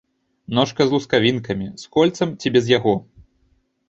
[0.59, 2.95] Ножка з лускавінкамі, з кольцам ці без яго.